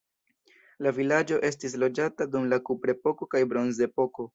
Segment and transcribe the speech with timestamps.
[0.87, 4.29] La vilaĝo estis loĝata dum la kuprepoko kaj bronzepoko.